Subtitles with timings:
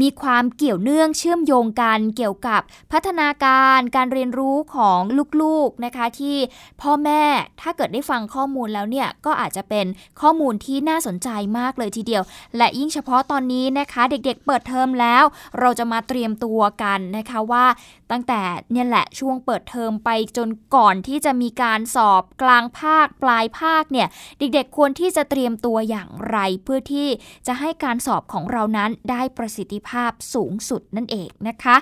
[0.00, 2.60] มีความเกี่ยวเนื่องเชื่อมโยงกันเกี่ยวกับ
[2.92, 5.00] พัฒนาการการเรียนรู้ของ
[5.42, 6.36] ลูกๆนะคะที่
[6.82, 7.22] พ่อแม่
[7.60, 9.86] ถ้าเกิดได้ฟังข้อมูลแล้วเนี่ยก็อาจจะเป็น
[10.20, 12.22] ข้อมูลที่น่าสนใจมากเลยทีเดียว
[12.56, 15.24] และยิ่งเฉพาะตอนนี้นะคะ เด็กๆเปิดเทอมแล้ว
[15.60, 17.64] เราจะมาเตรียมตัวกันนะคะว่า
[18.10, 27.08] ตั้งแต่เนี่ยแหละช่วงเปิดเทอมไปจนก่อนที่จะมีการสอบกลางภาคปลายภาคเนี่ยเด็กๆควรที่จะเตรียมตัวอย่างไรเพื่อที่
[27.46, 31.76] จะให้การสอบของเรานั้นได้ประสิทธิภาพสูงสุดนั่นเองนะคะ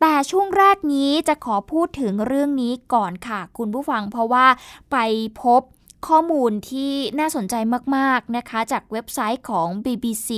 [0.00, 4.46] แต่ช่วงแรกนี้จะขอพูดถึงเรื่องนี้ก่อนค่ะ คุณผู้ฟังเพราะว่า
[4.92, 4.96] ไป
[5.42, 5.62] พบ
[6.08, 7.54] ข้อมูลที่น่าสนใจ
[7.96, 10.30] มาก ๆ นะคะ จากเว็บไซต์ของ BBC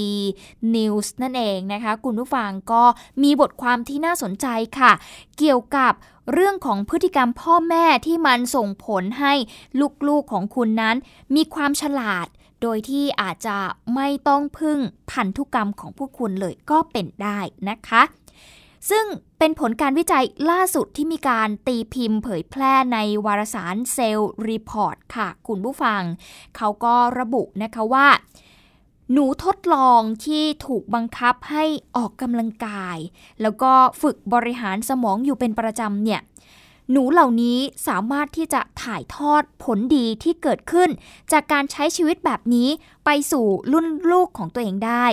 [0.74, 2.84] News นั่นเองนะคะ คุณผู้ฟังก็
[3.22, 4.46] มีบทความที่น่าสนใจ
[4.78, 4.92] ค่ะ
[5.38, 5.92] เกี่ยวกับ
[6.32, 9.34] เรื่องของพฤติกรรมพ่อแม่ที่มันส่งผลให้
[10.08, 10.96] ลูก ๆ ของคุณนั้น
[11.34, 12.26] มีความฉลาด
[12.62, 13.58] โดยที่อาจจะ
[13.94, 14.78] ไม่ต้องพึ่ง
[15.10, 18.02] พันธุกรรมของพวกคุณเลยก็เป็นได้นะคะ
[18.90, 19.06] ซึ่ง
[19.38, 26.02] เป็นผลการวิจัยล่าสุดที่มีการตีพิมพ์เผยแพร่ในวารสาร Cell Reports ค่ะ คุณผู้ฟัง
[26.56, 28.08] เขาก็ระบุนะคะว่า
[29.12, 31.64] หนูทดลองที่ถูกบังคับให้
[31.96, 32.98] ออกกำลังกาย
[33.42, 33.72] แล้วก็
[34.02, 36.20] ฝึกบริหารสมองอยู่เป็นประจำเนี่ย
[36.90, 37.58] หนูเหล่านี้
[37.88, 40.90] สามารถที่จะถ่ายทอดผลดีที่เกิดขึ้น
[41.32, 42.68] จากการใช้ชีวิตแบบนี้
[43.04, 45.06] ไปสู่รุ่นลูกของตัวเองได้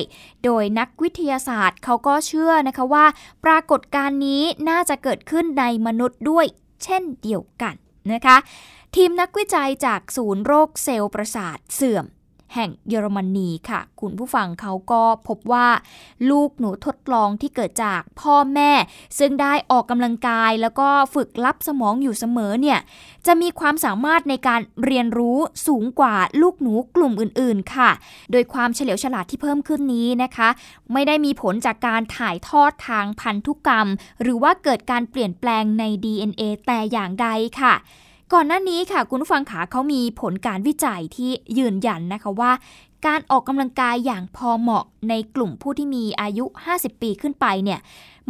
[0.43, 3.05] โดยนักวิทยาศาสตร์เขาก็เชื่อนะคะว่า
[3.45, 6.45] ปรากฏการณ์นี้น่าจะเกิดขึ้นในมนุษย์ด้วย
[6.83, 7.75] เช่นเดียวกัน
[8.13, 8.37] นะคะ
[8.95, 12.05] ทีมนักวิจัยจากศูนย์โรคเซลล์ประสาทเสื่อม
[12.53, 15.67] แห่งเยอรมนีค่ะ คุณผู้ฟังเขาก็พบว่า
[16.29, 18.71] ลูกหนูทดลองที่เกิดจากพ่อแม่
[19.19, 22.79] ซึ่งได้ออกกำลังกายแล้วก็ฝึกลับสมองอยู่เสมอเนี่ย
[23.27, 27.89] จะมีความสามารถในการเรียนรู้สูงกว่าลูกหนูกลุ่มอื่นๆค่ะ
[28.31, 30.49] โดยความเฉลียวฉลาดที่เพิ่มขึ้นนี้นะคะ
[30.93, 33.87] ไม่ได้มีผลจากการถ่ายทอดทางพันธุกรรม
[34.21, 37.27] หรือว่าเกิดการเปลี่ยนแปลงใน DNA แต่อย่างใด
[37.61, 37.75] ค่ะ
[38.33, 42.51] ก่อนหน้านี้ค่ะคุณฟังขาเขามีผลการวิจัยที่ยืนยันนะคะว่า
[43.05, 47.79] การออกกำลังกายอย่างพอเหมาะในกลุ่มผู้ที่มีอายุ 50 ปีขึ้นไปเนี่ย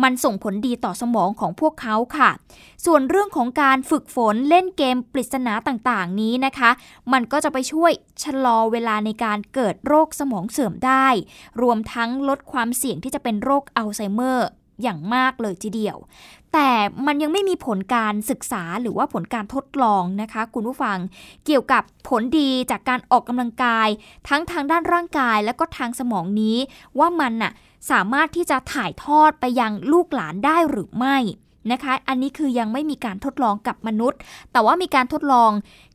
[0.04, 2.30] มันส่งผลดีต่อสมองของพวกเขาค่ะ
[2.86, 6.70] ส่วนเรื่องของการฝึกฝนเล่นเกมปริศนาต่างๆ นี้นะคะ
[7.14, 7.92] มันก็จะไปช่วย
[8.24, 11.08] ชะลอเวลาในการเกิดโรคสมองเสื่อมได้
[11.62, 14.48] รวมทั้งลดความเสี่ยงที่จะเป็นโรคอัลไซเมอร์
[14.84, 15.98] อย่างมากเลยทีเดียว
[16.54, 16.70] แต่
[17.06, 20.98] มันยังไม่มีผลการศึกษาหรือว่าผลการทดลองนะคะ คุณผู้ฟัง
[21.46, 23.88] เกี่ยวกับผลดีจากการออกกำลังกาย
[24.30, 26.58] ทั้งทางด้านร่างกายและก็ทางสมองนี้
[27.00, 27.52] ว่ามันน่ะ
[27.92, 31.18] สามารถที่จะถ่ายทอดไปยังลูกหลานได้หรือไม่
[31.72, 34.20] นะคะ อันนี้คือยังไม่มีการทดลองกับมนุษย์
[34.52, 35.52] แต่ว่ามีการทดลอง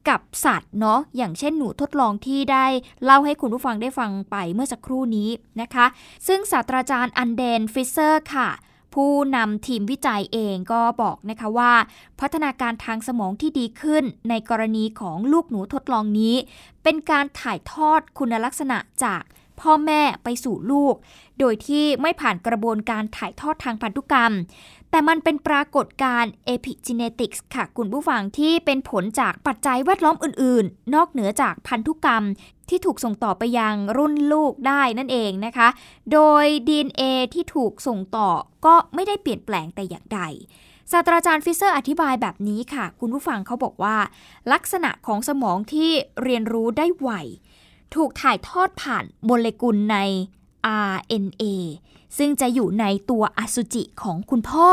[0.08, 2.66] กับสัตว์เนาะ อย่างเช่นหนูทดลองที่ได้
[3.04, 5.30] เล่าให้คุณผู้ฟังได้ฟังไปเมื่อสักครู่นี้
[5.60, 5.86] นะคะ
[6.26, 8.48] ซึ่งศาสตราจารย์อันเดร ฟิชเชอร์ค่ะ
[8.96, 11.72] ผู้นำทีมวิจัยเองก็บอกนะคะว่า
[12.20, 16.34] พัฒนาการทางสมองที่ดีขึ้นในกรณีของลูกหนูทดลองนี้
[16.82, 19.22] เป็นการถ่ายทอดคุณลักษณะจาก
[19.60, 20.94] พ่อแม่ไปสู่ลูก
[21.38, 24.32] โดยที่ไม่ผ่านกระบวนการถ่ายทอดทางพันธุกรรม
[24.90, 32.24] แต่มันเป็นปรากฏการณ์ epigenetics ค่ะคุณผู้ฟังที่เป็นผลจากปัจจัยแวดล้อมอื่น ๆ นอกเหนือจากพันธุกรรม
[32.68, 35.68] ที่ถูกส่งต่อไปยังรุ่นลูกได้นั่นเองนะคะ
[36.12, 37.02] โดย DNA
[37.34, 38.30] ที่ถูกส่งต่อ
[38.66, 40.20] ก็ไม่ได้เปลี่ยนแปลงแต่อย่างใด
[40.92, 43.96] ศาสตราจารย์ฟิเซอร์อธิบายแบบนี้ค่ะ คุณผู้ฟังเขาบอกว่า
[44.52, 45.90] ลักษณะของสมองที่
[46.22, 47.10] เรียนรู้ได้ไว
[47.94, 49.98] ถูกถ่ายทอดผ่านโมเลกุลใน
[50.92, 51.44] RNA
[52.18, 54.70] ซึ่งจะอยู่ในตัวอสุจิของคุณพ่อ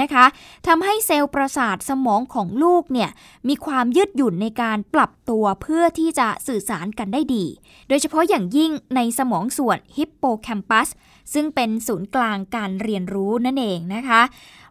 [0.00, 0.24] นะคะ
[0.66, 3.10] ทำให้เซลล์ประสาทสมองของลูกเนี่ย
[3.48, 7.44] มีความยืดหยุ่นในการปรับตัวเพื่อที่จะสื่อสารกันได้ดี
[7.88, 10.88] โดยเฉพาะอย่างยิ่งในสมองส่วนฮิปโปแคมปัส
[11.32, 14.22] ซึ่งเป็นศูนย์กลางการเรียนรู้นั่นเองนะคะ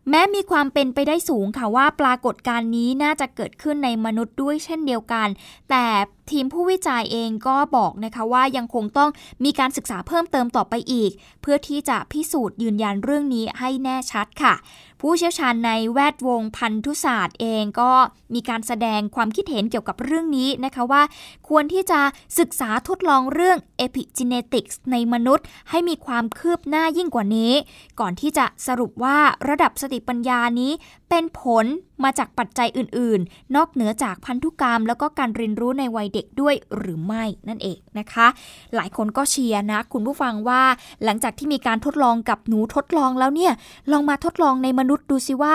[0.09, 5.27] แม้มีความเป็นไปได้สูงค่ะว่าปรากฏการณ์นี้น่าจะเกิดขึ้นในมนุษย์ด้วยเช่นเดียวกัน
[5.69, 5.85] แต่
[6.31, 9.09] ทีมผู้วิจัยเองก็บอกนะคะว่ายังคงต้อง
[9.43, 11.11] มีการศึกษาเพิ่มเติมต่อไปอีก
[11.41, 14.53] เพื่อที่จะพิสูจน์ยืนยันเรื่องนี้ให้แน่ชัดค่ะ
[15.01, 17.91] ผู้เชี่ยวชาญในแวดวงพันธุศาสตร์เองก็
[18.33, 21.03] มีการแสดงความคิดเห็นเกี่ยวกับเรื่องนี้นะคะว่า
[21.49, 21.99] ควรที่จะ
[22.39, 27.53] ศึกษาทดลองเรื่อง epigenetics ในมนุษย์ ให้มีความคืบหน้ายิ่งกว่านี้
[27.99, 29.17] ก่อนที่จะสรุปว่า
[29.49, 30.71] ระดับสติปัญญานี้
[31.09, 31.65] เป็นผล
[32.03, 38.27] มาจากปัจจัยอื่น ๆ นอกเหนือจากพันธุกรรม แล้วก็การเรียนรู้ในวัยเด็กด้วยหรือไม่นั่นเองนะคะ
[38.75, 40.61] หลายคนก็เชียร์นะ คุณผู้ฟังว่า
[41.03, 43.53] หลังจากที่มีการทดลองกับหนูทดลองแล้วเนี่ย
[43.91, 45.53] ลองมาทดลองในมนุษย์ดูสิว่า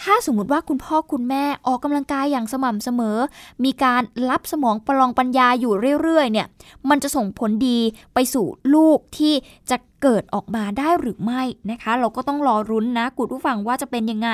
[0.00, 3.18] ถ้าสมมติว่าคุณพ่อคุณแม่ออกกำลังกายอย่างสม่ำเสมอ
[3.64, 6.46] มีการรับสมองประลองปัญญาอยู่เรื่อยๆเนี่ย
[6.88, 7.78] มันจะส่งผลดี
[8.14, 9.34] ไปสู่ลูกที่
[9.70, 14.30] จะเกิดออกมาได้หรือไม่นะคะ เราก็ต้องรอรุ้นนะคุณผู้ฟังว่าจะเป็นยังไง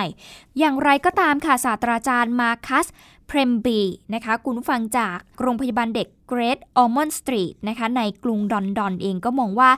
[0.59, 2.87] อย่างไรก็ตามค่ะศาสตราจารย์มาคัส
[3.31, 3.81] เพรมบี
[4.15, 9.71] นะคะคุณผู้ฟังจากโรงพยาบาลเด็กเกรดออมอนสตรีทนะคะในกรุงดอนดอนเองก็มองว่า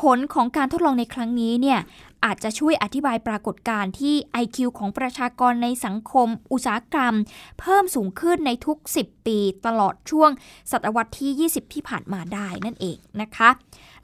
[0.00, 1.78] ผลของการทดลองในครั้งนี้เนี่ย
[2.24, 7.14] อาจจะช่วยอธิบายปรากฏการณ์ที่ IQ ของประชากรในสังคม อุตสาหกรรม
[7.60, 10.30] เพิ่มสูงขึ้นในทุก 10 ปี ตลอดช่วง
[10.70, 13.48] ศตวรรษที่ 20 ที่ผ่านมาได้นั่นเองนะคะ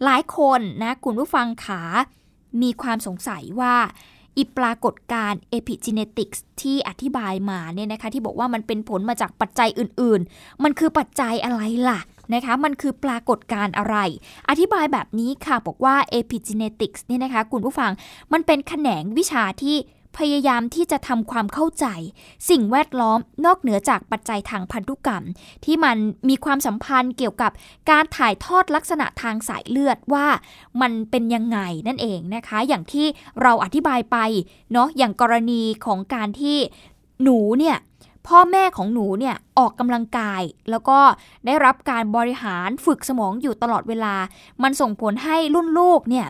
[0.04, 1.82] หลายคนนะคุณผู้ฟังขา
[2.62, 3.74] มีความสงสัยว่า
[4.36, 12.00] อีปรากฏการณ์ epigenetics ที่อธิบายมาเนี่ยนะคะที่บอกว่ามันเป็นผลมาจากปัจจัยอื่นๆ มันคือปัจจัยอะไรล่ะ
[12.34, 13.96] นะคะมันคือปรากฏการณ์อะไร
[14.48, 17.90] อธิบายแบบนี้ค่ะบอกว่า epigenetics เนี่ยนะคะคุณผู้ฟัง
[18.32, 19.76] มันเป็นแขนงวิชาที่
[20.18, 21.86] พยายามที่จะทำความเข้าใจ
[22.50, 25.24] สิ่งแวดล้อมนอกเหนือจากปัจจัยทางพันธุกรรม
[25.64, 25.96] ที่มัน
[26.28, 27.52] มีความสัมพันธ์เกี่ยวกับ
[27.90, 30.26] การถ่ายทอดลักษณะทางสายเลือดว่า
[30.80, 31.58] มันเป็นยังไง
[31.88, 33.06] นั่นเองนะคะ อย่างที่
[33.42, 34.16] เราอธิบายไป
[34.72, 36.58] เนาะอย่างกรณีของการที่
[37.22, 37.76] หนูเนี่ย
[38.26, 40.98] พ่อแม่ของหนูเนี่ยออกกำลังกาย แล้วก็
[41.46, 44.14] ได้รับการบริหารฝึกสมองอยู่ตลอดเวลา
[44.62, 46.26] มันส่งผลให้รุ่นลูกเนี่ย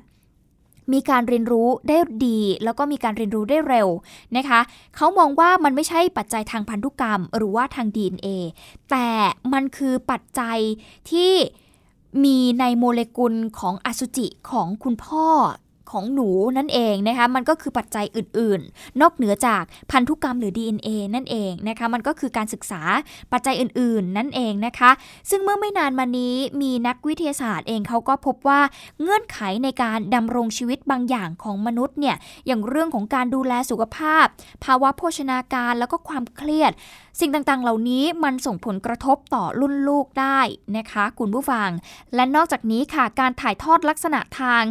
[0.93, 3.89] มีการเรียนรู้ได้ดี แล้วก็มีการเรียนรู้ได้เร็ว
[4.37, 4.61] นะคะ
[4.97, 8.29] เขามองว่ามันไม่ใช่ปัจจัยทางพันธุกรรม หรือว่าทาง DNA
[8.91, 9.09] แต่
[9.53, 10.59] มันคือปัจจัย
[11.11, 11.33] ที่
[12.25, 15.27] มีในโมเลกุลของอสุจิของคุณพ่อ
[15.95, 22.83] ของหนูนั่นเองนะคะมันก็คือปัจจัยอื่นๆ นอกเหนือจากพันธุกรรมหรือ DNA นั่นเองนะคะมันก็คือการศึกษา
[23.33, 24.91] ปัจจัยอื่นๆ นั่นเองนะคะ
[25.31, 28.61] ซึ่งเมื่อไม่นานมานี้มีนักวิทยาศาสตร์เองเขาก็พบว่า
[29.03, 34.27] เงื่อนไขในการดำรงชีวิตบางอย่างของมนุษย์เนี่ยอย่างเรื่องของการดูแลสุขภาพ
[34.65, 36.73] ภาวะโภชนาการแล้วก็ความเครียด
[37.21, 40.41] สิ่งต่างๆ เหล่านี้มันส่งผลกระทบต่อรุ่นลูกได้
[40.77, 41.69] นะคะ คุณผู้ฟัง
[42.15, 44.63] และนอกจากนี้ค่ะการถ่ายทอดลักษณะทาง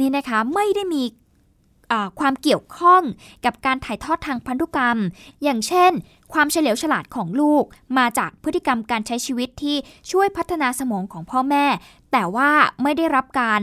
[0.00, 1.04] นี่นะคะไม่ได้มี
[2.20, 3.02] ความเกี่ยวข้อง
[3.44, 4.98] กับการถ่ายทอดทางพันธุกรรม
[5.42, 5.92] อย่างเช่น
[6.32, 7.64] ความเฉลียวฉลาดของลูก
[7.98, 9.76] มาจากพฤติกรรมการใช้ชีวิตที่
[10.10, 11.66] ช่วยพัฒนาสมองของพ่อแม่
[12.12, 12.50] แต่ว่า
[12.82, 13.60] ไม่ได้รับการ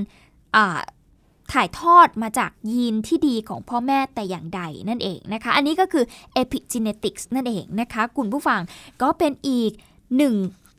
[1.53, 6.05] ถ่ายทอดมาจากยีนที่ดีของพ่อแม่แต่อย่างใดนั่นเองนะคะ อันนี้ก็คือ
[6.41, 8.61] epigenetics นั่นเองนะคะ คุณผู้ฟัง
[9.01, 9.71] ก็เป็นอีก
[10.17, 10.35] หนึ่ง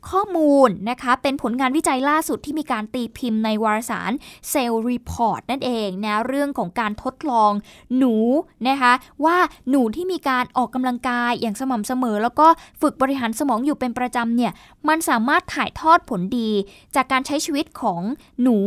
[0.09, 4.11] ข้อมูลนะคะเป็นผลงานวิจัยล่าสุดที่มีการตีพิมพ์ในวารสาร
[4.51, 7.51] Cell Report นั่นเองนะเรื่องของการทดลอง
[7.97, 8.15] หนู
[8.67, 8.93] นะคะ
[9.25, 9.37] ว่า
[9.69, 12.47] หนูที่มีการออกกำลังกายอย่างสม่ำเสมอ แล้วก็
[12.81, 14.51] ฝึกบริหารสมองอยู่เป็นประจำเนี่ย
[14.87, 16.51] มันสามารถถ่ายทอดผลดี
[16.95, 18.01] จากการใช้ชีวิตของ
[18.41, 18.57] หนู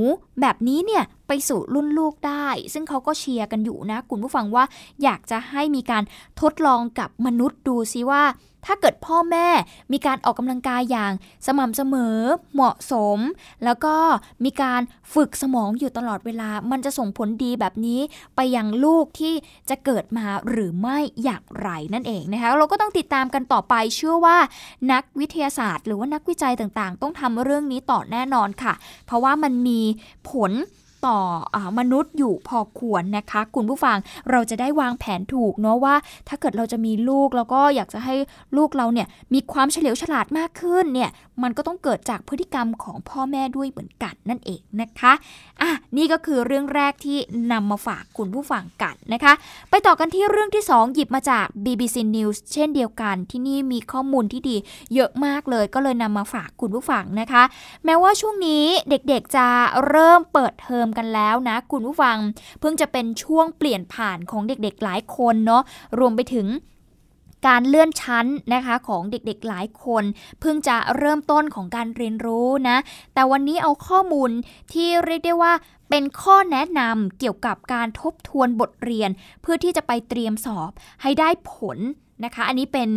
[0.41, 4.65] แบบนี้เนี่ยไปสู่รุ่นลูกได้ ซึ่งเขาก็เชียร์กันอยู่นะคุณผู้ฟังว่า
[5.03, 6.03] อยากจะให้มีการ
[6.41, 8.23] ทดลองกับมนุษย์ดูซิว่า
[8.67, 9.49] ถ้าเกิดพ่อแม่
[9.93, 11.13] มีการออกกำลังกายอย่าง
[11.47, 12.19] สม่ำเสมอ
[12.55, 13.19] เหมาะสม
[13.65, 13.95] แล้วก็
[14.45, 14.81] มีการ
[15.15, 18.01] ฝึกสมองอยู่ตลอดเวลา มันจะส่งผลดีแบบนี้
[18.37, 19.35] ไปยังลูกที่
[19.71, 24.39] จะเกิดมาหรือไม่อย่างไรนั่นเองนะคะเราก็ต้องติดตามกันต่อไปเชื่อว่า
[24.93, 28.75] นักวิทยาศาสตร์ หรือว่านักวิจัยต่างๆ ต้องทำเรื่องนี้ต่อแน่นอนค่ะ
[29.07, 29.81] เพราะว่ามันมี
[30.31, 30.53] ผล
[31.07, 31.19] ต่อ
[31.55, 33.97] อมนุษย์อยู่พอควรนะคะ คุณผู้ฟัง
[34.31, 35.95] เราจะได้วางแผนถูกเนาะว่า
[36.29, 38.15] ถ้าเกิดเราจะมีลูกแล้วก็อยากจะให้
[38.57, 41.11] ลูกเราเนี่ยมีความเฉลียวฉลาดมากขึ้นเนี่ย
[41.43, 45.13] มันก็ต้องเกิดจากพฤติกรรมของพ่อแม่ด้วยเหมือนกันนั่นเองนะคะ
[45.63, 47.19] อะนี่ก็คือเรื่องแรกที่
[47.53, 49.33] นำมาฝากคุณผู้ฟังกันนะคะ
[49.71, 54.57] ไปต่อกันที่เรื่องที่ 2 หยิบมาจาก BBC News เช่นเดียวกันที่นี่มีข้อมูลที่ดี
[54.95, 57.43] เยอะมากเลยก็เลยนำมาฝากคุณผู้ฟังนะคะ
[57.85, 59.47] แม้ว่าช่วงนี้เด็กๆจะ
[59.89, 62.17] เริ่มเปิดเทอมกันแล้วนะคุณผู้ฟัง
[62.61, 65.63] เพิ่งจะเป็นช่วงเปลี่ยนผ่านของเด็กๆหลายคนเนาะ
[65.99, 66.49] รวมไปถึง
[67.47, 70.05] การเลื่อนชั้นนะคะของเด็กๆหลายคน
[70.41, 72.77] เพิ่งจะเริ่มต้นของการเรียนรู้นะ
[73.15, 74.31] แต่วันนี้เอาข้อมูล
[74.73, 75.53] ที่เรียกได้ว่า
[75.91, 79.11] เป็นข้อแนะนำเกี่ยวกับการทบทวนบทเรียน
[79.43, 80.71] เพื่อที่จะไปเตรียมสอบ
[81.03, 81.79] ให้ได้ผล
[82.25, 82.91] นะคะ อันนี้เป็น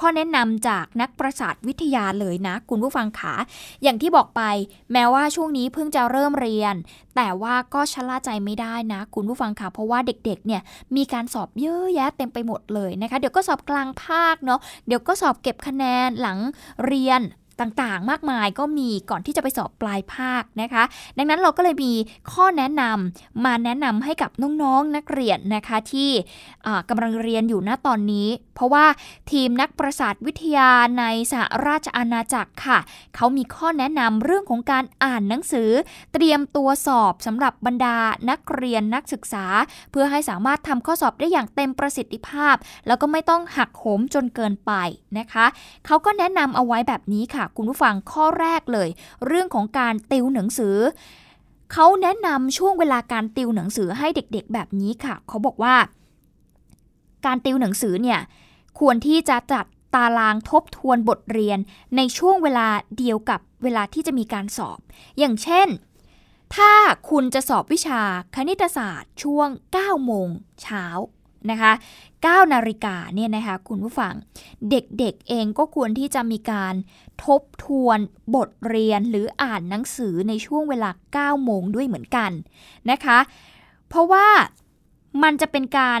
[0.00, 3.34] ข้อแนะนำจากนักประสาทวิทยาเลยนะ คุณผู้ฟังขา
[3.82, 4.42] อย่างที่บอกไป
[4.92, 6.74] แม้ว่าช่วงนี้เพิ่งจะเริ่มเรียน
[7.16, 10.62] แต่ว่าก็ชะล่าใจไม่ได้นะ คุณผู้ฟังค่ะเพราะว่าเด็กๆเนี่ย
[10.96, 16.38] มีการสอบเยอะแยะเต็มไปหมดเลยนะคะ เดี๋ยวก็สอบกลางภาคเนาะเดี๋ยวก็สอบเก็บคะแนนหลัง
[16.86, 17.20] เรียน
[17.60, 20.84] ต่างๆ มากมายก็มีก่อนที่จะไปสอบปลายภาคนะคะ
[21.18, 21.92] ดังนั้นเราก็เลยมี
[22.32, 24.30] ข้อแนะนำมาแนะนำให้กับ
[24.62, 26.10] น้องๆนักเรียนนะคะที่
[26.88, 28.84] กำลังเรียนอยู่ณตอนนี้ เพราะว่า
[29.32, 32.78] ทีมนักประสาทวิทยาในสหราชอาณาจักรค่ะ
[33.16, 35.70] เขามีข้อแนะนำเรื่องของการอ่านหนังสือ
[36.12, 37.96] เตรียมตัวสอบสำหรับบรรดา
[38.30, 39.46] นักเรียนนักศึกษา
[39.90, 44.72] เพื่อให้สามารถทำข้อสอบได้อย่างเต็มประสิทธิภาพ แล้วก็ไม่ต้องหักโหมจนเกินไป
[45.18, 45.46] นะคะ
[45.86, 48.88] เขาก็แนะนำเอาไว้แบบนี้ค่ะคุณผู้ฟังข้อแรกเลย
[49.26, 50.76] เรื่องของการติวหนังสือ
[51.72, 55.76] เขาแนะนำช่วงเวลาการติวหนังสือให้เด็กๆ แบบนี้ค่ะ เขาบอกว่า
[57.26, 58.20] การติวหนังสือเนี่ย
[58.78, 61.58] ควรที่จะจัดตารางทบทวนบทเรียน
[61.96, 64.78] ในช่วงเวลาเดียวกับเวลาที่จะมีการสอบ
[65.18, 65.68] อย่างเช่น
[66.56, 66.72] ถ้า
[67.10, 68.00] คุณจะสอบวิชา
[68.34, 69.48] คณิตศาสตร์ช่วง
[69.78, 70.28] 9 โมง
[70.62, 70.84] เช้า
[71.50, 71.72] นะคะ
[72.12, 74.14] 9นาฬิกาเนี่ยนะคะคุณผู้ฟัง
[74.70, 76.74] เด็กๆเองก็ควรที่จะมีการ
[77.24, 77.98] ทบทวน
[78.34, 80.90] บทเรียนหรืออ่านหนังสือในช่วงเวลา
[81.36, 82.30] 9 โมงด้วยเหมือนกัน
[82.90, 83.18] นะคะ
[83.88, 84.26] เพราะว่า
[85.22, 86.00] มันจะเป็นการ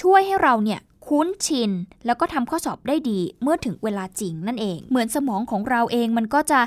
[0.00, 1.70] ช่วยให้เราเนี่ยคุ้นชิน
[2.06, 6.60] แล้วก็ทำข้อสอบได้ดีเมื่อถึงเวลาจริงนั่นเอง เหมือนสมองของเราเองมันก็จะ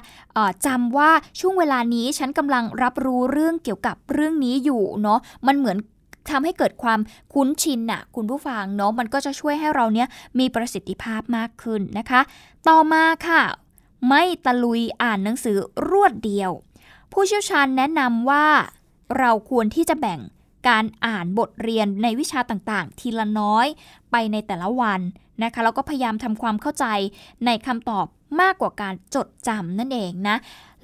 [0.66, 5.78] จำว่าช่วงเวลานี้ฉันกำลังรับรู้เรื่องเกี่ยวกับเรื่องนี้อยู่เนาะมันเหมือน
[6.30, 7.00] ทำให้เกิดความ
[7.34, 10.08] คุ้นชินน่ะคุณผู้ฟังเนาะมันก็จะช่วยให้เราเนี้ย
[10.40, 12.22] มีประสิทธิภาพมากขึ้นนะคะ
[12.68, 13.42] ต่อมาค่ะ
[14.10, 15.58] ไม่ตะลุยอ่านหนังสือ
[15.90, 16.52] รวดเดียว
[17.12, 18.48] ผู้เชี่ยวชาญแนะนำว่า
[19.20, 20.20] เราควรที่จะแบ่ง
[20.70, 23.68] การอ่านบทเรียนในวิชาต่างๆ ทีละน้อย
[24.12, 25.00] ไปในแต่ละวัน
[25.44, 26.86] นะคะแล้วก็พยายามทำความเข้าใจ
[27.46, 28.06] ในคำตอบ
[28.42, 30.38] มากกว่าการจดจำนั่นเองนะ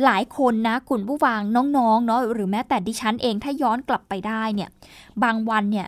[0.04, 1.40] หลายคนนะคุณผู้ฟัง
[1.78, 4.70] น้องๆเนาะหรือแม้แต่ดิฉันเองถ้าย้อนกลับไปได้เนี่ย
[5.24, 5.88] บางวันเนี่ย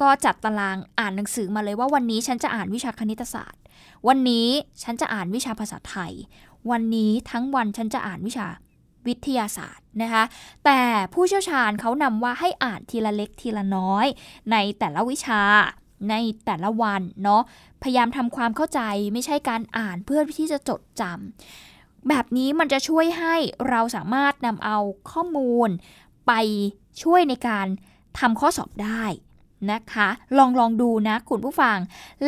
[0.00, 3.60] ก็จัดตารางอ่านหนังสือมาเลยว่าวันนี้ฉันจะอ่านวิชาคณิตศาสตร์
[4.08, 4.48] วันนี้
[4.82, 6.12] ฉันจะอ่านวิชาภาษาไทย
[6.70, 8.46] วันนี้ทั้งวันฉันจะอ่านวิชา
[9.06, 10.24] วิทยาศาสตร์นะคะ
[10.64, 10.80] แต่
[11.12, 14.06] ผู้เชี่ยวชาญเขานำว่าให้อ่านทีละเล็กทีละน้อย
[14.52, 15.42] ในแต่ละวิชา
[16.10, 16.14] ใน
[16.46, 17.42] แต่ละวันเนาะ
[17.82, 18.80] พยายามทำความเข้าใจ
[19.12, 21.73] ไม่ใช่การอ่านเพื่อที่จะจดจำ
[22.08, 23.36] แบบนี้มันจะช่วยให้
[23.68, 24.78] เราสามารถนำเอา
[25.10, 25.68] ข้อมูล
[26.26, 26.32] ไป
[27.02, 27.66] ช่วยในการ
[28.18, 29.04] ทำข้อสอบได้
[29.72, 30.08] นะคะ
[30.38, 31.78] ลองลองดูนะคุณผู้ฟัง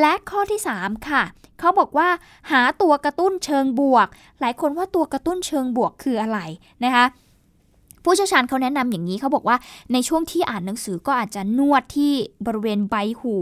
[0.01, 1.23] และข้อที่ 3 ค่ะ
[1.59, 2.09] เขาบอกว่า
[2.51, 4.07] หาตัวกระตุ้นเชิงบวก
[4.41, 6.39] หลายคนว่าตัวกระตุ้นเชิงบวกคืออะไร
[6.85, 7.05] นะคะ
[8.07, 9.57] ผู้เชี่ยวชาญเขาแนะนำอย่างนี้เขาบอกว่า
[9.93, 12.13] ในช่วงที่อ่านหนังสือก็อาจจะนวดที่
[12.47, 13.37] บริเวณใบหู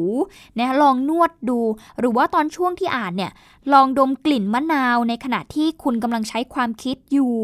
[0.58, 1.58] นะลองนวดดู
[2.00, 3.32] หรือว่าตอนช่วงที่อ่านเนี่ย
[3.72, 7.36] ลองดมกลิ่นมะนาวในขณะที่คุณกำลังใช้ความคิดอยู่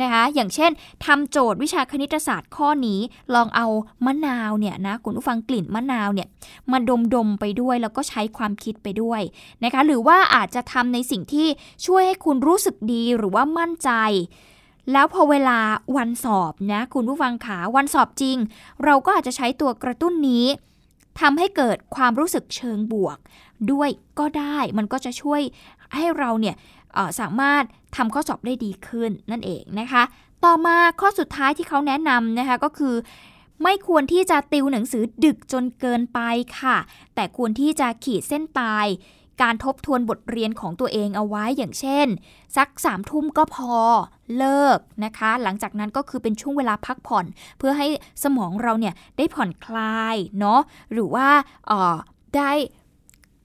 [0.00, 0.70] นะคะอย่างเช่น
[1.04, 3.00] ทำโจทย์วิชาคณิตศาสตร์ข้อนี้
[3.34, 3.66] ลองเอา
[4.04, 6.28] มะนาวเนี่ยนะคุณผู้ฟังกลิ่นมะนาวเนี่ย
[6.70, 9.20] มาดมดมไปด้วยแล้วก็ใช้ความคิดไปด้วย
[9.64, 11.48] นะคะหรือว่าอาจจะทำในสิ่งที่
[11.86, 13.90] ช่วยให้คุณรู้สึกดีหรือว่ามั่นใจ
[14.92, 15.58] แล้วพอเวลา
[15.96, 18.36] วันสอบนะคุณผู้ฟังขาวันสอบจริง
[18.84, 20.46] เราก็อาจจะใช้ตัวกระตุ้นนี้
[21.20, 23.18] ทำให้เกิดความรู้สึกเชิงบวก
[23.72, 25.40] ด้วยก็ได้มันก็จะช่วย
[25.96, 26.56] ให้เราเนี่ย
[27.20, 27.64] สามารถ
[27.96, 30.02] ทำข้อสอบได้ดีขึ้นนั่นเองนะคะ
[30.44, 32.94] ต่อมาข้อสุดท้ายที่เขาแนะนำนะคะก็คือ
[33.62, 36.20] ไม่ควรที่จะติวหนังสือดึกจนเกินไป
[36.60, 36.76] ค่ะ
[37.14, 38.86] แต่ควรที่จะขีดเส้นตาย
[39.42, 42.06] การทบทวนบทเรียนของตัวเองเอาไว้อย่างเช่น
[42.56, 43.74] สักสามทุ่มก็พอ
[44.36, 47.26] เลิกนะคะ หลังจากนั้นก็คือเป็นช่วงเวลาพักผ่อน
[47.58, 47.88] เพื่อให้
[48.22, 50.60] สมองเราเนี่ยได้ผ่อนคลายเนาะ
[50.92, 51.28] หรือว่า
[52.36, 52.52] ได้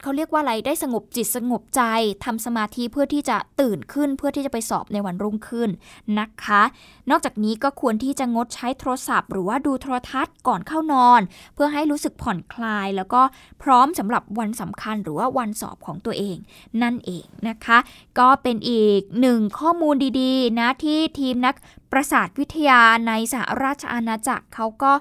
[0.02, 1.82] เขาเรียกว่าอะไรได้สงบจิตสงบใจ
[2.24, 5.70] ทำสมาธิเพื่อที่จะตื่นขึ้น เพื่อที่จะไปสอบในวันรุ่งขึ้น
[6.18, 6.62] นะคะ
[7.10, 11.20] นอกจากนี้ก็ควรที่จะงดใช้โทรศัพท์ หรือว่าดูโทรทัศน์ก่อนเข้านอน
[11.54, 13.22] เพื่อให้รู้สึกผ่อนคลาย แล้วก็
[13.62, 16.36] พร้อมสำหรับวันสำคัญ หรือว่าวันสอบของตัวเอง
[16.82, 17.78] นั่นเองนะคะ
[18.18, 21.54] ก็เป็นอีกหนึ่งข้อมูลดีๆ นะที่ทีมนัก
[21.92, 24.92] ประสาทวิทยาในสหราชอาณาจักรเขาก็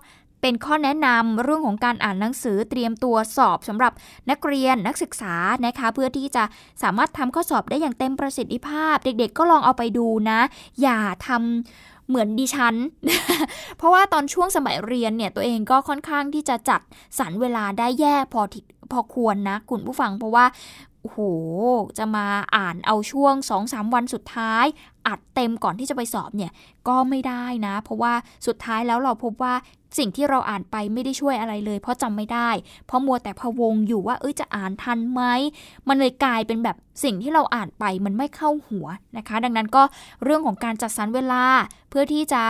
[0.42, 3.94] เป็นข้อแนะนำเรื่องของการอ่านหนังสือเตรียมตัวสอบสำหรับ
[4.30, 6.44] นักเรียนนักศึกษานะคะ เพื่อที่จะ
[6.84, 10.40] สามารถทำข้อสอบได้อย่างเต็มประสิทธิภาพ เด็กๆ ก็ลองเอาไปดูนะ
[10.82, 12.76] อย่าทำเหมือนดิฉัน
[13.78, 16.82] เพราะว่าตอนช่วงสมัยเรียนเนี่ยตัวเองก็ค่อนข้างที่จะจัด
[17.20, 18.42] สรรเวลาได้แย่พอ
[18.92, 20.46] พอควรนะคุณผู้ฟังเพราะว่า
[21.02, 21.20] โอ้โห
[21.98, 24.66] จะมาอ่านเอาช่วง2อสวันสุดท้าย
[25.08, 26.52] อัดเต็มก่อนที่จะไปสอบเนี่ย
[26.88, 28.14] ก็ไม่ได้นะ เพราะว่า
[28.48, 29.54] สุดท้ายแล้วเราพบว่า
[29.98, 32.50] สิ่งที่เราอ่านไปไม่ได้ช่วยอะไรเลย เพราะจำไม่ได้
[32.86, 35.22] เพราะมัวแต่พะวงอยู่ว่าเอ้ยจะอ่านทันไหม
[35.88, 39.84] มันเลยกลายเป็นแบบสิ่งที่เราอ่านไปมันไม่เข้าหัวนะคะ ดังนั้นก็
[40.24, 41.44] เรื่องของการจัดสรรเวลา
[41.90, 42.44] เพื่อที่จะ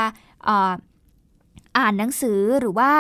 [1.78, 2.92] อ่านหนังสือหรือว่า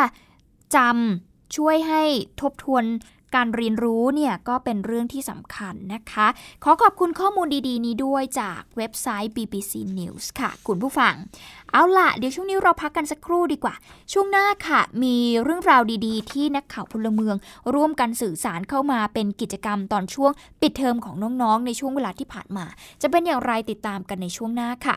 [0.75, 2.03] จำช่วยให้
[2.41, 2.83] ทบทวน
[3.35, 6.27] การเรียนรู้เนี่ยก็เป็นเรื่องที่สำคัญนะคะ
[6.63, 11.13] ขอขอบคุณข้อมูลดีๆ นี้ด้วยจากเว็บไซต์ BBC News ค่ะ คุณผู้ฟัง
[11.71, 13.75] เอาล่ะ เดี๋ยวช่วงนี้เราพักกันสักครู่ดีกว่า
[14.11, 17.35] ช่วงหน้าค่ะ มีเรื่องราวดีๆ ที่นักข่าวพลเมือง
[17.73, 20.31] ร่วมกันสื่อสารเข้ามาเป็นกิจกรรมตอนช่วง
[20.61, 22.65] ปิดเทอมของน้องๆ ในช่วงเวลาที่ผ่านมา
[23.01, 24.95] จะเป็นอย่างไรติดตามกันในช่วงหน้าค่ะ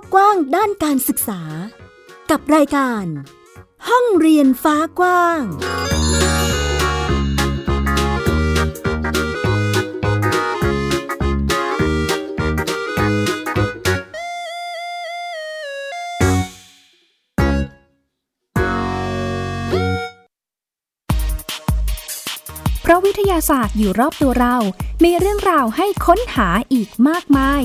[0.00, 1.40] กกว้างด้านการศึกษา
[2.30, 3.04] กับรายการ
[3.88, 5.42] ห้องเรียนฟ้ากว้าง
[22.82, 24.56] เพราะวิทยาศาสตร์อยู่รอบตัวเรา
[25.04, 27.62] มีเรื่องราวให้ค้นหาอีกมากมาย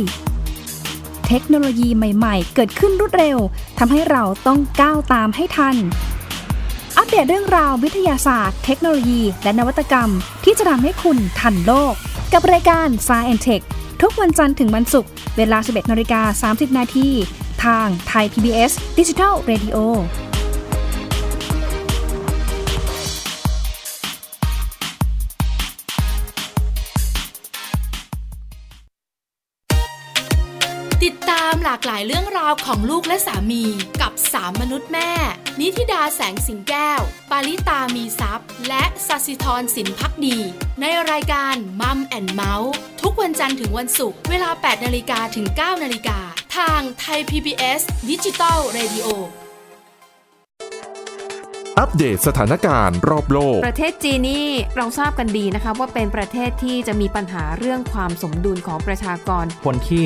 [1.33, 3.37] เทคโนโลยีใหม่ๆ เกิดขึ้นรวดเร็ว
[3.79, 5.75] ทำให้เราต้องก้าวตามให้ทัน
[6.97, 10.09] อัปเดตเรื่องราววิทยาศาสตร์ เทคโนโลยี และนวัตกรรม
[10.43, 11.93] ที่จะทำให้คุณทันโลก
[12.33, 13.61] กับรายการ s ายแอนเทค
[14.01, 17.07] ทุกวันจันทร์ถึงวันศุกร์เวลา 11นาฬิกา30 นาที
[17.63, 20.30] ทางไทย PBS ดิจิทัล Radio หล
[31.81, 33.63] หลากหลายเรื่องราวของลูกและสามี
[34.01, 35.11] กับสามมนุษย์แม่
[35.59, 40.37] นิธิดาแสงสิงแก้ว ปาริตามีซัพ์และสัสิธรสินพักดี
[40.81, 46.19] ในรายการ Mom and Mouth ทุกวันจันทร์ถึงวันศุกร์เวลา 8นาฬิกาถึง 9นาฬิกา
[46.57, 49.09] ทางไทย PBS Digit al Radio
[51.79, 60.05] อัปเดตสถานการณ์รอบโลก ประเทศจีนนี่เราทราบกันดีนะคะว่าเป็นประเทศที่จะมีปัญหาเรื่องความสมดุลของประชากร คนที่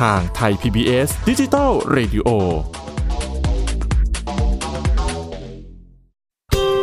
[0.00, 2.28] ทาง Thai PBS Digital Radio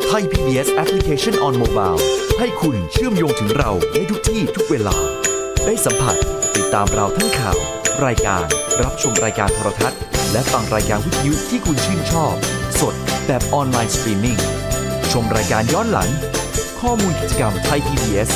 [0.08, 2.00] Thai PBS Application on Mobile
[2.40, 4.96] ให้คุณเชื่อมโยงถึงเราในทุกที่ทุกเวลา
[5.66, 6.16] ได้สัมผัส
[6.56, 7.58] ติดตามเราทั้งข่าว
[8.06, 8.44] รายการ
[8.84, 10.00] รับชมรายการโทรทัศน์
[10.32, 12.34] และฟังรายการวิทยุที่คุณชื่นชอบ
[12.80, 12.96] สด
[13.28, 14.38] แบบออนไลน์สตรีมมิ่ง
[15.12, 16.10] ชมรายการย้อนหลัง
[16.82, 18.30] ข้อมูลกิจกรรมไทย PBS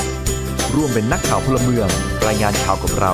[0.75, 1.87] ร่วมเป็นนักข่าวพลเมือง
[2.25, 3.13] รายงานข่าวกับเรา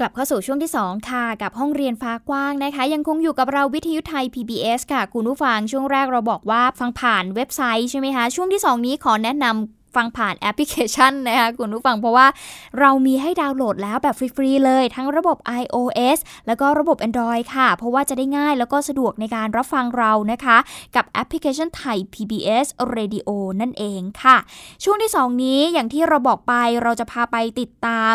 [0.00, 12.26] กลับเข้าสู่ช่วงที่ 2 ค่ะ กับห้องเรียนฟ้ากว้างนะคะ ยังคงอยู่กับเราวิทยุไทย PBS ค่ะ คุณผู้ฟังช่วงแรกเราบอกว่าฟังผ่านเว็บไซต์ใช่ไหมคะ ช่วงที่ 2 นี้ขอแนะนำ ฟังผ่านแอปพลิเคชันนะคะคุณผู้ฟังเพราะว่า
[12.80, 20.56] เรามีให้ดาวน์โหลดแล้วแบบฟรีๆเลย ทั้งระบบ iOS แล้วก็ระบบ Android ค่ะ เพราะว่าจะได้ง่ายแล้วก็สะดวกในการรับฟังเรานะคะ
[20.96, 23.28] กับแอปพลิเคชันไทย PBS Radio
[23.60, 24.36] นั่นเองค่ะ
[24.84, 28.14] ช่วงที่ 2 นี้อย่างที่เราบอกไปเราจะพาไปติดตาม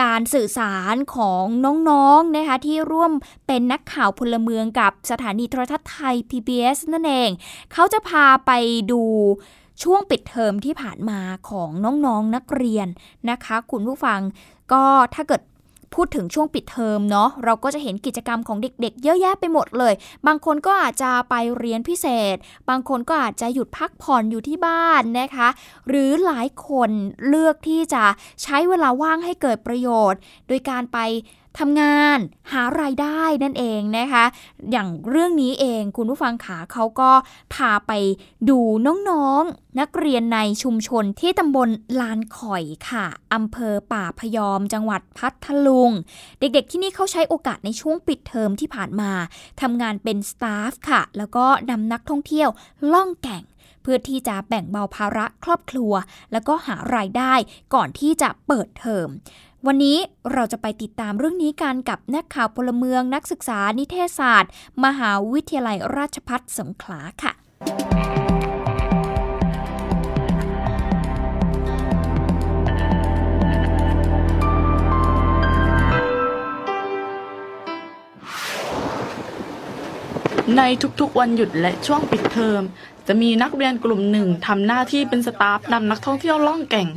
[0.00, 1.44] การสื่อสารของ
[1.88, 3.12] น้องๆนะคะที่ร่วม
[3.46, 7.30] เป็นนักข่าวพลเมืองกับสถานีโทรทัศน์ไทย PBS นั่นเอง
[7.72, 8.50] เขาจะพาไป
[8.90, 9.02] ดู
[9.82, 12.88] ช่วงปิดเทอมที่ผ่านมาของน้องๆนนักเรียน
[13.30, 14.20] นะคะ คุณผู้ฟัง
[14.72, 15.42] ก็ถ้าเกิด
[15.94, 19.94] พูดถึงช่วงปิดเทอมเนาะเราก็จะเห็นกิจกรรมของเด็กๆ เยอะแยะไปหมดเลย
[20.26, 22.36] บางคนก็อาจจะไปเรียนพิเศษ
[22.68, 25.48] บางคนก็อาจจะหยุดพักผ่อนอยู่ที่บ้านนะคะ
[25.88, 26.90] หรือหลายคน
[27.28, 28.04] เลือกที่จะ
[28.42, 30.98] ใช้เวลาว่างให้เกิดประโยชน์ โดยการไป
[31.58, 32.18] ทำงาน
[32.52, 34.24] หารายได้นั่นเองนะคะ
[34.70, 37.10] อย่างเรื่องนี้เองคุณผู้ฟังขาเขาก็
[37.54, 37.92] พาไป
[38.48, 41.68] ดูน้องๆนักเรียนในชุมชนที่ตำบล
[42.00, 45.90] ลานข่อยค่ะอำเภอป่าพยอมจังหวัดพัทลุง
[46.38, 49.12] เด็กๆที่นี่เขาใช้โอกาสในช่วงปิดเทอมที่ผ่านมา
[49.60, 52.48] ทำงานเป็นสตาฟค่ะ แล้วก็นำนักท่องเที่ยว
[52.92, 53.42] ล่องแก่ง
[53.82, 55.92] เพื่อที่จะแบ่งเบาภาระครอบครัว
[56.32, 57.34] แล้วก็หารายได้
[57.74, 59.08] ก่อนที่จะเปิดเทอม
[59.66, 59.98] วันนี้
[60.32, 64.50] เราจะไปติดตามเรื่องนี้กันกับนักข่าวพลเมืองนักศึกษานิเทศศาสตร์
[64.84, 67.32] มหาวิทยาลัยราชพัฒสงขลาค่ะ
[80.58, 80.62] ใน
[81.00, 82.62] ทุกๆวันหยุดและช่วงปิดเทอม
[83.12, 86.88] จะมีนักเรียนกลุ่มหนึ่งทำหน้าที่เป็นสตาฟนำนักท่องเที่ยวล่องแก่ง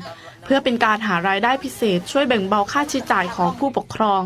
[0.44, 4.22] เพื่อเป็นการหารายได้พิเศษช่วยแบ่งเบาค่าใช้จ่ายของผู้ปกครอง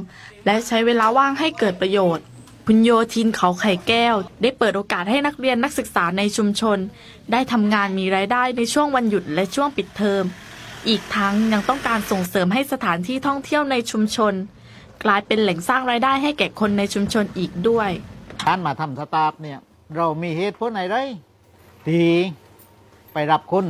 [0.46, 2.26] และใช้เวลาว่างให้เกิดประโยชน์
[2.68, 6.78] คุณโยทินเขาไข่แก้ว ได้เปิดโอกาสให้นักเรียนนักศึกษาในชุมชน
[7.32, 10.24] ได้ทำงานมีรายได้ในช่วงวันหยุดและช่วงปิดเทอม
[10.88, 14.34] อีกทั้งยังต้องการส่งเสริมให้สถานที่ท่องเที่ยวในชุมชน
[15.04, 17.90] กลายเป็นแหล่งสร้างรายได้ให้แก่คนในชุมชนอีกด้วย
[18.48, 19.60] การมาทำสตาฟเนี่ย
[19.96, 20.98] เรามีเหตุผลอะไร
[21.88, 22.08] ที่
[23.14, 23.66] ไปรับคน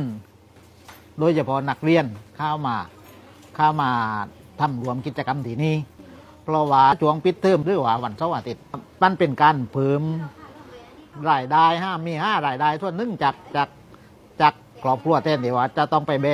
[1.18, 2.04] โดยเฉพาะนักเรียน
[2.36, 2.76] เข้ามา
[3.56, 3.90] เข้ามา
[4.60, 5.76] ทำรวมกิจกรรมที่นี่
[6.44, 8.64] เพราะว่าช่วงปิดเทอมหรือว่าวันเสาร์อาทิตย์
[9.02, 10.02] มันเป็นการเพิ่ม
[11.30, 13.68] รายได้ห้ามีห้ารายได้ส่วนหนึ่งจากจาก
[14.40, 16.26] จากครอบครัวแทนที่ว่าจะต้องไปแบ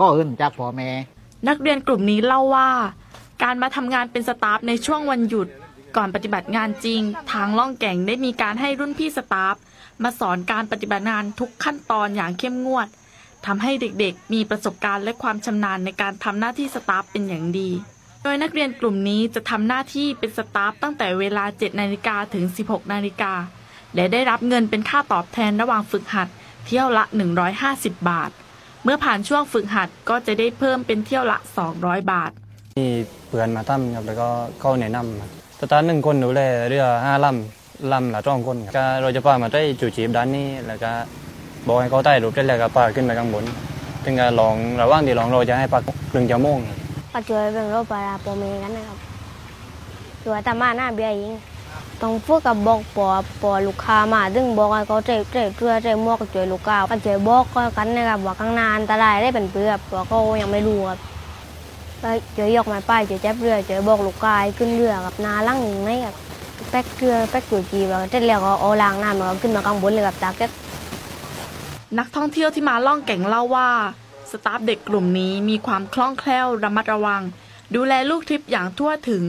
[0.00, 0.88] ก็อื่นจากพ่อแม่
[1.48, 2.70] นักเรียนกลุ่มนี้เล่าว่า
[3.42, 5.48] การมาทำงานเป็นสตาฟในช่วงวันหยุด
[5.96, 7.00] ก่อนปฏิบัติงานจริง
[7.32, 9.54] ทางล่องแก่งได้มีการให้รุ่นพี่สตาฟ
[10.02, 12.88] มาสอนการปฏิบัติงานทุกขั้นตอนอย่างเข้มงวด
[13.46, 17.70] ทำให้เด็กๆ มีประสบการณ์และความชำนาญในการทำหน้าที่สตาฟเป็นอย่างดี
[18.22, 23.32] โดยนักเรียนกลุ่มนี้จะทำหน้าที่เป็นสตาฟตั้งแต่เวลา 7 นาฬิกาถึง 16 นาฬิกา
[23.94, 26.28] และได้รับเงินเป็นค่าตอบแทนระหว่างฝึกหัด
[26.66, 27.04] เที่ยวละ
[27.56, 28.30] 150 บาท
[28.84, 31.38] เมื่อผ่านช่วงฝึกหัดก็จะได้เพิ่มเป็นเที่ยวละ
[31.74, 32.30] 200 บาท
[32.78, 32.88] มี
[33.28, 34.28] เพื่อนมาทำครับแล้วก็
[34.60, 37.59] เข้าแนะนำสตาร์หนึ่งคนดูแลเรือห้าลำ
[37.92, 40.90] ลำละจ้องคนครับก็เราจะพามาได้จูจีบด้านนี้ แล้วก็
[41.66, 43.44] บอกให้เขาใต้รูปได้แล้วก็พาขึ้นไปข้างบน
[44.04, 46.76] ถึงจะลองระหว่างที่ลองเราจะให้พักครึ่งชั่วโมงครับ
[47.12, 48.98] ก็ช่วยเป็นโรคปลาโปเมกันนะครับ
[50.22, 51.34] ช่วยทำมาหน้าเบี้ยยิง
[52.02, 53.08] ต้องพูดกับบอกปอ
[53.42, 57.44] ปอลูกค้ามาดึงบอกให้เขาเจ๊เจ๊เพื่อเจ๊มวกช่วยลูกค้าก็ช่วยบอก
[57.76, 60.98] กันนะครับว่าข้างนานอันตรายได้เป็นเปลือกเพราะเขายังไม่รู้ครับ
[62.02, 66.14] ก็ช่วยกไม้ป้ายช่วยจับเรือช่วยบอกลูกค้าให้ขึ้นเรือกับนาลั่งหนึ่งไม่ครับ
[66.70, 70.50] แป๊กเรือแป๊กจุดจีบแล้วเสร็จแล้วก็เอาล้างน้ำแล้วก็ขึ้นมาข้างบนเลยกับตาแก๊ส
[71.98, 73.68] นักท่องเที่ยวที่มาล่องแก่งเล่าว่า
[74.30, 77.22] staff เด็กกลุ่มนี้มีความคล่องแคล่วระมัดระวัง
[77.74, 79.22] ดูแลลูกทริปอย่างทั่วถึง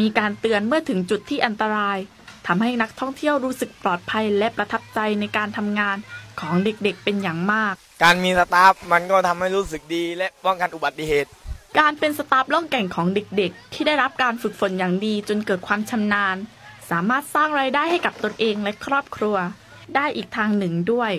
[0.00, 1.98] มีการเตือนเมื่อถึงจุดที่อันตราย
[2.46, 5.96] ทำให้นักท่องเที่ยวรู้สึกปลอดภัยและประทับใจในการทำงาน
[6.40, 11.30] ของเด็กๆเป็นอย่างมาก การมี staff มันก็ทำให้รู้สึกดีและป้องกันอุบัติเหตุ
[11.78, 16.36] การเป็น staff ล่องแก่งของเด็กๆ ที่ได้รับการฝึกฝนอย่างดีจนเกิดความชำนาญ
[16.90, 19.36] สามารถสร้างรายได้ให้กับตนเองและครอบครัว
[19.94, 21.12] ได้อีกทางหนึ่งด้วย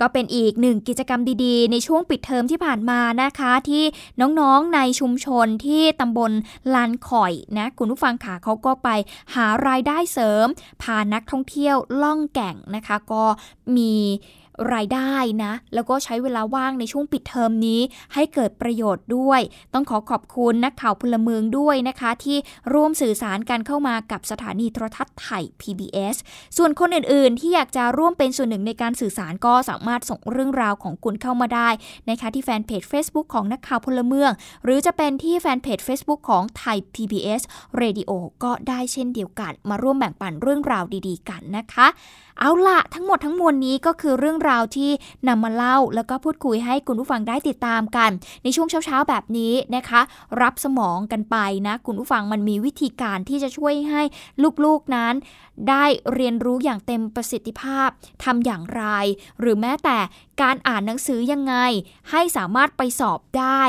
[0.00, 3.84] ก็เป็นอีกหนึ่งกิจกรรมดีๆ ในช่วงปิดเทอมที่ผ่านมานะคะ ที่
[4.20, 6.32] น้องๆในชุมชนที่ตำบล
[6.74, 8.88] ลานข่อยนะคุณผู้ฟังค่ะเขาก็ไป
[9.34, 10.46] หารายได้เสริม
[10.82, 13.24] พานักท่องเที่ยวล่องแก่งนะคะ ก็
[13.76, 13.94] มี
[14.72, 15.14] รายได้
[15.44, 17.80] นะ แล้วก็ใช้เวลาว่างในช่วงปิดเทอมนี้
[18.14, 19.40] ให้เกิดประโยชน์ด้วย
[19.74, 22.38] ต้องขอขอบคุณนักข่าวพลเมืองด้วยนะคะ ที่
[22.72, 26.16] ร่วมสื่อสารกันเข้ามากับสถานีโทรทัศน์ไทย PBS
[26.56, 31.68] ส่วนคนอื่นๆ ที่อยากจะร่วมเป็นส่วนหนึ่งในการสื่อสารก็สามารถส่งเรื่องราวของคุณเข้ามาได้
[32.10, 34.30] นะคะที่แฟนเพจ Facebook ของนักข่าวพลเมือง
[34.64, 37.42] หรือจะเป็นที่แฟนเพจ Facebook ของไทย PBS
[37.80, 38.10] Radio
[38.44, 41.88] ก็ได้เช่นเดียวกัน มาร่วมแบ่งปันเรื่องราวดี ๆ กันนะคะ
[42.40, 44.90] เอาละทั้งหมดทั้งมวลนี้ก็คือเรื่องราวที่
[45.28, 48.10] นำมาเล่า แล้วก็พูดคุยให้คุณผู้ฟังได้ติดตามกัน
[48.42, 50.00] ในช่วงเช้าๆแบบนี้นะคะ
[50.42, 54.02] รับสมองกันไปนะคุณผู้ฟังมันมีวิธีการที่จะช่วยให้
[54.64, 55.14] ลูกๆนั้น
[55.68, 57.88] ได้เรียนรู้อย่างเต็มประสิทธิภาพ
[58.24, 58.84] ทำอย่างไร
[59.40, 59.98] หรือแม้แต่
[60.42, 61.54] การอ่านหนังสือยังไง
[62.10, 63.62] ให้สามารถไปสอบได้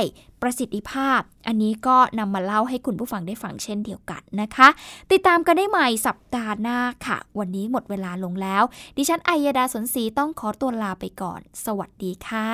[0.45, 4.67] ประสิทธิภาพ อันนี้ก็นำมาเล่าให้คุณผู้ฟังได้ฟังเช่นเดียวกันนะคะ
[5.11, 8.63] ติดตามกันได้ใหม่สัปดาห์หน้าค่ะ วันนี้หมดเวลาลงแล้ว
[8.97, 12.51] ดิฉันอัยดาสนศรีต้องขอตัวลาไปก่อน สวัสดีค่ะ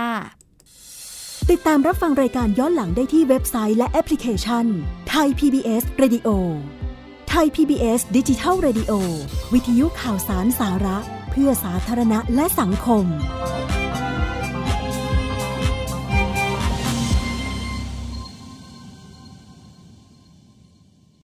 [1.51, 4.65] ติดตามรับฟังรายการย้อนหลังได้ที่เว็บไซต์และแอปพลิเคชัน
[5.09, 6.27] ไทย PBS Radio
[7.29, 8.91] ไทย PBS ดิจิทัล Radio
[9.53, 10.97] วิทยุข่าวสารสาระ
[11.31, 13.05] เพื่อสาธารณะและสังคม